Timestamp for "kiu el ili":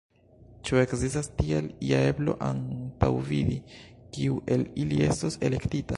4.17-5.03